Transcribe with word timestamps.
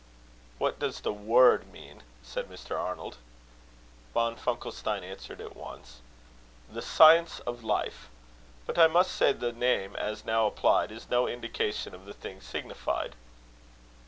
"What 0.57 0.79
does 0.79 1.01
the 1.01 1.13
word 1.13 1.71
mean?" 1.71 2.01
said 2.23 2.49
Mr. 2.49 2.75
Arnold. 2.75 3.17
Von 4.15 4.35
Funkelstein 4.35 5.03
answered 5.03 5.39
at 5.39 5.55
once: 5.55 6.01
"The 6.71 6.81
science 6.81 7.39
of 7.41 7.63
life. 7.63 8.09
But 8.65 8.79
I 8.79 8.87
must 8.87 9.11
say, 9.11 9.31
the 9.31 9.51
name, 9.53 9.95
as 9.95 10.25
now 10.25 10.47
applied, 10.47 10.91
is 10.91 11.11
no 11.11 11.27
indication 11.27 11.93
of 11.93 12.05
the 12.05 12.13
thing 12.15 12.41
signified." 12.41 13.13